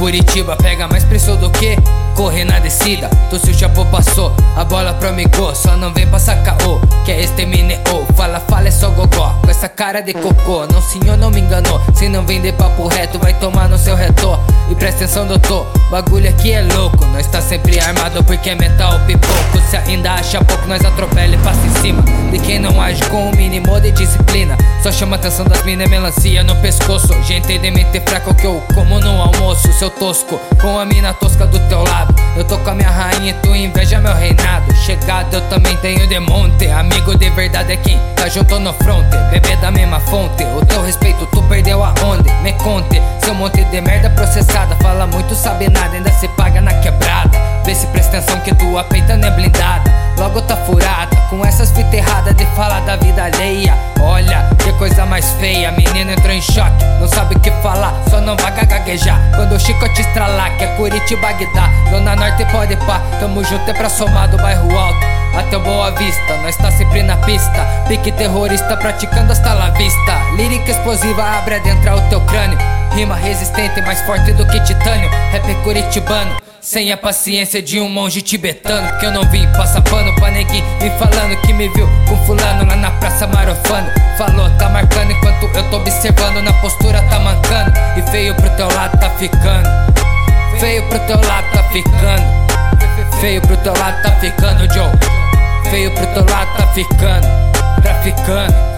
Curitiba 0.00 0.56
pega 0.56 0.88
mais 0.88 1.04
pressão 1.04 1.36
do 1.36 1.50
que 1.50 1.76
correr 2.16 2.44
na 2.44 2.58
descida. 2.58 3.10
Tu 3.28 3.38
se 3.38 3.50
o 3.50 3.54
chapo 3.54 3.84
passou, 3.84 4.34
a 4.56 4.64
bola 4.64 4.94
pro 4.94 5.10
amigo, 5.10 5.54
só 5.54 5.76
não 5.76 5.92
vem 5.92 6.06
passar 6.06 6.42
caô. 6.42 6.80
Que 7.04 7.12
é 7.12 7.22
extermine 7.22 7.78
ou 7.92 8.06
fala, 8.14 8.40
fala 8.40 8.68
é 8.68 8.70
só 8.70 8.88
gogó. 8.88 9.28
Com 9.42 9.50
essa 9.50 9.68
cara 9.68 10.00
de 10.00 10.14
cocô, 10.14 10.66
não 10.72 10.80
senhor 10.80 11.18
não 11.18 11.30
me 11.30 11.40
enganou. 11.40 11.80
Se 11.94 12.08
não 12.08 12.24
vender 12.24 12.54
papo 12.54 12.88
reto, 12.88 13.18
vai 13.18 13.34
tomar 13.34 13.68
no 13.68 13.76
seu 13.76 13.94
retor. 13.94 14.40
E 14.70 14.74
presta 14.74 15.04
atenção, 15.04 15.26
doutor, 15.26 15.66
bagulho 15.90 16.30
aqui 16.30 16.52
é 16.52 16.62
louco. 16.62 17.04
Nós 17.12 17.26
tá 17.26 17.42
sempre 17.42 17.78
armado 17.78 18.24
porque 18.24 18.48
é 18.48 18.54
metal 18.54 18.98
pipoco. 19.06 19.60
Se 19.68 19.76
ainda 20.30 20.38
acha 20.38 20.44
pouco, 20.44 20.66
nós 20.68 20.84
atropela 20.84 21.34
e 21.34 21.38
passa 21.38 21.66
em 21.66 21.74
cima. 21.80 22.02
De 22.30 22.38
quem 22.38 22.58
não 22.58 22.80
age 22.80 23.02
com 23.04 23.30
o 23.30 23.36
mínimo 23.36 23.80
de 23.80 23.90
disciplina. 23.90 24.56
Só 24.82 24.92
chama 24.92 25.16
a 25.16 25.18
atenção 25.18 25.44
das 25.44 25.62
minas, 25.64 25.90
melancia 25.90 26.44
no 26.44 26.54
pescoço. 26.56 27.08
Gente 27.24 27.58
de 27.58 27.70
mente 27.70 28.00
fraca 28.00 28.32
que 28.34 28.46
eu 28.46 28.62
como 28.74 29.00
no 29.00 29.20
almoço. 29.20 29.72
Seu 29.72 29.90
tosco, 29.90 30.40
com 30.60 30.78
a 30.78 30.84
mina 30.84 31.12
tosca 31.14 31.46
do 31.46 31.58
teu 31.68 31.82
lado. 31.82 32.14
Eu 32.36 32.44
tô 32.44 32.56
com 32.58 32.70
a 32.70 32.74
minha 32.74 32.90
rainha 32.90 33.30
e 33.30 33.34
tu 33.34 33.54
inveja 33.54 34.00
meu 34.00 34.14
reinado. 34.14 34.72
Chegado 34.76 35.34
eu 35.34 35.40
também 35.48 35.76
tenho 35.78 36.06
de 36.06 36.20
monte. 36.20 36.68
Amigo 36.68 37.16
de 37.16 37.28
verdade 37.30 37.72
é 37.72 37.76
quem 37.76 37.98
tá 38.14 38.28
junto 38.28 38.58
no 38.60 38.72
fronte. 38.74 39.16
Bebê 39.30 39.56
da 39.56 39.70
mesma 39.70 40.00
fonte. 40.00 40.44
O 40.44 40.64
teu 40.64 40.82
respeito 40.82 41.26
tu 41.26 41.42
perdeu 41.44 41.82
aonde? 41.82 42.30
Me 42.42 42.52
conte. 42.54 43.02
Seu 43.24 43.34
monte 43.34 43.64
de 43.64 43.80
merda 43.80 44.10
processada. 44.10 44.76
Fala 44.76 45.06
muito, 45.06 45.34
sabe 45.34 45.68
nada, 45.68 45.96
ainda 45.96 46.10
se 46.12 46.28
paga 46.28 46.60
na 46.60 46.72
quebrada. 46.74 47.09
Vê 47.70 47.74
se 47.76 47.86
presta 47.86 48.18
atenção 48.18 48.40
que 48.40 48.52
tua 48.52 48.82
peita 48.82 49.16
não 49.16 49.28
é 49.28 49.30
blindada. 49.30 49.88
Logo 50.18 50.42
tá 50.42 50.56
furada, 50.56 51.16
com 51.30 51.46
essas 51.46 51.70
fitas 51.70 51.94
erradas 51.94 52.34
de 52.34 52.44
falar 52.56 52.80
da 52.80 52.96
vida 52.96 53.22
alheia. 53.22 53.78
Olha, 54.00 54.44
que 54.58 54.72
coisa 54.72 55.06
mais 55.06 55.30
feia, 55.38 55.70
menino 55.70 56.10
entrou 56.10 56.32
em 56.32 56.42
choque, 56.42 56.84
não 56.98 57.06
sabe 57.06 57.36
o 57.36 57.38
que 57.38 57.52
falar, 57.62 57.94
só 58.10 58.20
não 58.20 58.36
vai 58.36 58.50
gaguejar. 58.66 59.20
Quando 59.36 59.52
o 59.54 59.60
chicote 59.60 60.00
estralar, 60.00 60.56
que 60.56 60.64
é 60.64 60.66
Curitiba 60.74 61.30
Guidá, 61.30 61.70
Dona 61.92 62.16
Norte 62.16 62.44
pode 62.46 62.74
pá, 62.78 63.00
tamo 63.20 63.44
junto 63.44 63.70
é 63.70 63.72
pra 63.72 63.88
somar 63.88 64.28
do 64.28 64.36
bairro 64.38 64.76
alto. 64.76 65.06
Até 65.38 65.56
Boa 65.56 65.92
Vista, 65.92 66.36
nós 66.38 66.56
tá 66.56 66.72
sempre 66.72 67.04
na 67.04 67.18
pista. 67.18 67.64
Pique 67.86 68.10
terrorista 68.10 68.76
praticando 68.76 69.30
hasta 69.30 69.54
la 69.54 69.70
vista. 69.70 70.18
Lírica 70.36 70.72
explosiva 70.72 71.22
abre 71.22 71.54
adentrar 71.54 71.96
o 71.96 72.00
teu 72.08 72.20
crânio. 72.22 72.58
Rima 72.96 73.14
resistente, 73.14 73.80
mais 73.82 74.00
forte 74.00 74.32
do 74.32 74.44
que 74.44 74.58
titânio. 74.58 75.08
Rap 75.30 75.54
curitibano. 75.62 76.49
Sem 76.60 76.92
a 76.92 76.96
paciência 76.96 77.62
de 77.62 77.80
um 77.80 77.88
monge 77.88 78.20
tibetano 78.20 78.98
Que 78.98 79.06
eu 79.06 79.12
não 79.12 79.22
vim 79.30 79.46
passar 79.52 79.80
pano 79.82 80.14
pra 80.16 80.30
neguinho. 80.30 80.64
Me 80.82 80.90
falando 80.98 81.40
que 81.40 81.52
me 81.52 81.68
viu 81.68 81.88
com 82.06 82.16
fulano 82.26 82.66
lá 82.66 82.76
na 82.76 82.90
praça 82.92 83.26
marofando 83.26 83.90
Falou, 84.18 84.50
tá 84.58 84.68
marcando 84.68 85.10
enquanto 85.10 85.44
eu 85.56 85.70
tô 85.70 85.78
observando 85.78 86.42
Na 86.42 86.52
postura 86.60 87.00
tá 87.08 87.18
mancando. 87.18 87.72
E 87.96 88.10
feio 88.10 88.34
pro 88.34 88.50
teu 88.50 88.68
lado 88.74 88.98
tá 88.98 89.10
ficando. 89.10 89.68
Feio 90.58 90.82
pro 90.88 90.98
teu 91.00 91.20
lado 91.26 91.46
tá 91.52 91.62
ficando. 91.64 93.20
Feio 93.20 93.40
pro 93.40 93.56
teu 93.58 93.72
lado 93.78 94.02
tá 94.02 94.12
ficando, 94.20 94.74
Joe. 94.74 95.70
Feio 95.70 95.90
pro 95.92 96.06
teu 96.08 96.24
lado 96.30 96.56
tá 96.56 96.66
ficando. 96.74 97.26
Traficando. 97.82 98.54
é 98.54 98.69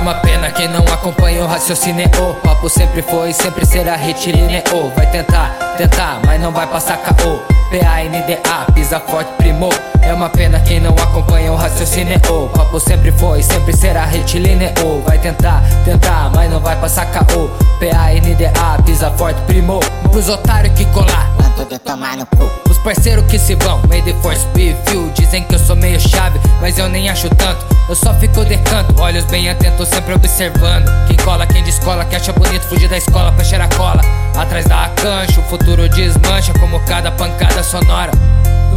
uma 0.00 0.14
pena 0.14 0.50
quem 0.50 0.66
não 0.66 0.82
acompanha 0.92 1.44
o 1.44 1.46
raciocínio. 1.46 2.06
O 2.18 2.34
papo 2.36 2.68
sempre 2.68 3.02
foi, 3.02 3.32
sempre 3.32 3.66
será 3.66 3.96
retilíneo. 3.96 4.62
Vai 4.96 5.06
tentar, 5.10 5.50
tentar, 5.76 6.20
mas 6.24 6.40
não 6.40 6.50
vai 6.50 6.66
passar 6.66 6.96
caô. 6.96 7.38
P-A-N-D-A, 7.70 8.72
pisa 8.72 8.98
forte, 8.98 9.30
primo. 9.36 9.68
É 10.02 10.12
uma 10.12 10.30
pena 10.30 10.58
quem 10.60 10.80
não 10.80 10.92
acompanha 10.92 11.52
o 11.52 11.56
raciocínio. 11.56 12.18
O 12.30 12.48
papo 12.48 12.80
sempre 12.80 13.12
foi, 13.12 13.42
sempre 13.42 13.76
será 13.76 14.06
retilíneo. 14.06 14.70
Vai 15.06 15.18
tentar, 15.18 15.62
tentar, 15.84 16.30
mas 16.34 16.50
não 16.50 16.60
vai 16.60 16.76
passar 16.76 17.04
caô. 17.06 17.50
P-A-N-D-A, 17.78 18.82
pisa 18.82 19.10
forte, 19.12 19.40
primo. 19.42 19.80
Pros 20.10 20.28
otários 20.30 20.74
que 20.74 20.86
colar, 20.86 21.30
manda 21.38 21.64
de 21.66 21.78
tomar 21.78 22.16
no 22.16 22.24
cu. 22.24 22.50
Os 22.70 22.78
parceiros 22.78 23.26
que 23.26 23.38
se 23.38 23.54
vão, 23.54 23.80
made 23.88 24.14
force 24.22 24.46
preview. 24.46 25.10
Dizem 25.14 25.44
que 25.44 25.54
eu 25.54 25.58
sou 25.58 25.76
meio 25.76 26.00
chave, 26.00 26.40
mas 26.60 26.78
eu 26.78 26.88
nem 26.88 27.10
acho 27.10 27.28
tanto. 27.34 27.79
Eu 27.90 27.96
só 27.96 28.14
fico 28.14 28.44
de 28.44 28.56
canto, 28.58 29.02
olhos 29.02 29.24
bem 29.24 29.50
atentos, 29.50 29.88
sempre 29.88 30.14
observando. 30.14 30.88
Quem 31.08 31.16
cola, 31.16 31.44
quem 31.44 31.60
descola, 31.64 32.04
que 32.04 32.14
acha 32.14 32.32
bonito 32.32 32.62
fugir 32.68 32.88
da 32.88 32.96
escola 32.96 33.32
pra 33.32 33.42
cheirar 33.42 33.68
cola. 33.74 34.00
Atrás 34.38 34.64
da 34.64 34.88
cancha, 34.90 35.40
o 35.40 35.42
futuro 35.42 35.88
desmancha 35.88 36.52
como 36.60 36.78
cada 36.84 37.10
pancada 37.10 37.64
sonora. 37.64 38.12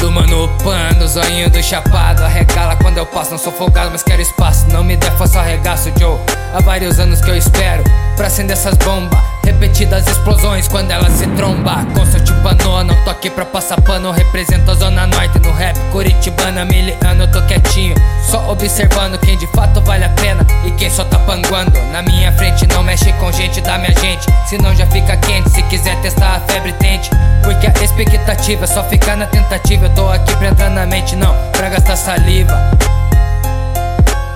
Do 0.00 0.12
mano 0.12 0.48
pano, 0.62 1.08
zoinho 1.08 1.50
do 1.50 1.60
chapado 1.60 2.24
Arregala 2.24 2.76
quando 2.76 2.98
eu 2.98 3.04
passo, 3.04 3.32
não 3.32 3.38
sou 3.38 3.52
folgado, 3.52 3.90
mas 3.90 4.02
quero 4.02 4.22
espaço 4.22 4.66
Não 4.70 4.82
me 4.82 4.96
der 4.96 5.10
força, 5.18 5.40
arregaço, 5.40 5.92
Joe 5.98 6.16
Há 6.54 6.62
vários 6.62 6.98
anos 6.98 7.20
que 7.20 7.28
eu 7.28 7.36
espero 7.36 7.82
Pra 8.16 8.28
acender 8.28 8.56
essas 8.56 8.76
bombas 8.76 9.29
Repetidas 9.60 10.06
explosões 10.06 10.66
quando 10.68 10.90
ela 10.90 11.10
se 11.10 11.26
tromba. 11.36 11.84
Constante 11.94 12.32
pano, 12.42 12.82
não 12.82 13.04
tô 13.04 13.10
aqui 13.10 13.28
pra 13.28 13.44
passar 13.44 13.78
pano. 13.82 14.10
Represento 14.10 14.70
a 14.70 14.74
zona 14.74 15.06
norte 15.06 15.38
no 15.38 15.52
rap 15.52 15.78
Curitibana, 15.92 16.64
miliano, 16.64 17.24
eu 17.24 17.30
tô 17.30 17.42
quietinho 17.42 17.94
Só 18.22 18.50
observando 18.50 19.18
quem 19.18 19.36
de 19.36 19.46
fato 19.48 19.82
vale 19.82 20.04
a 20.04 20.08
pena 20.08 20.46
E 20.64 20.70
quem 20.70 20.88
só 20.88 21.04
tá 21.04 21.18
panguando. 21.18 21.78
Na 21.92 22.00
minha 22.00 22.32
frente 22.32 22.66
não 22.68 22.82
mexe 22.82 23.12
com 23.14 23.30
gente 23.32 23.60
da 23.60 23.76
minha 23.76 23.92
gente 24.00 24.24
Senão 24.46 24.74
já 24.74 24.86
fica 24.86 25.14
quente, 25.18 25.50
se 25.50 25.62
quiser 25.64 25.94
testar 26.00 26.36
a 26.36 26.40
febre 26.40 26.72
tente 26.72 27.10
Porque 27.44 27.66
a 27.66 27.84
expectativa 27.84 28.64
é 28.64 28.66
só 28.66 28.82
ficar 28.84 29.14
na 29.14 29.26
tentativa. 29.26 29.84
Eu 29.84 29.90
tô 29.90 30.08
aqui 30.08 30.34
pra 30.36 30.48
entrar 30.48 30.70
na 30.70 30.86
mente, 30.86 31.14
não 31.16 31.36
pra 31.52 31.68
gastar 31.68 31.96
saliva. 31.96 32.58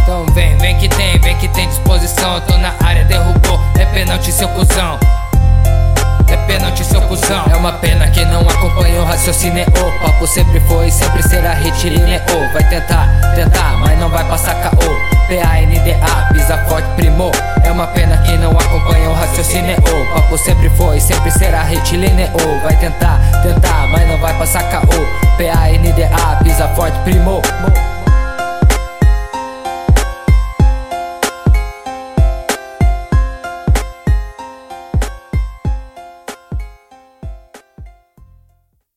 Então 0.00 0.24
vem, 0.32 0.56
vem 0.58 0.76
que 0.78 0.88
tem, 0.88 1.18
vem 1.18 1.36
que 1.38 1.48
tem 1.48 1.68
disposição. 1.68 2.36
Eu 2.36 2.40
tô 2.42 2.56
na 2.58 2.70
o 9.28 9.30
raciocínio. 9.30 9.66
O 9.66 10.00
papo 10.00 10.26
sempre 10.26 10.58
foi, 10.60 10.90
sempre 10.90 11.22
será 11.22 11.52
retilíneo. 11.52 12.20
Vai 12.52 12.66
tentar, 12.68 13.06
tentar, 13.34 13.76
mas 13.78 13.98
não 13.98 14.08
vai 14.08 14.24
passar 14.24 14.54
caô. 14.54 14.96
P-A-N-D-A, 15.28 16.32
pisa 16.32 16.56
forte, 16.66 16.88
primo. 16.96 17.30
É 17.62 17.70
uma 17.70 17.86
pena 17.88 18.16
que 18.18 18.32
não 18.38 18.52
acompanha 18.52 19.10
o 19.10 19.12
raciocínio. 19.12 19.76
O 19.76 20.14
papo 20.14 20.38
sempre 20.38 20.70
foi, 20.70 20.98
sempre 20.98 21.30
será 21.30 21.62
retilíneo. 21.62 22.28
Mas 22.32 22.46
não 22.46 22.60
vai 22.60 22.76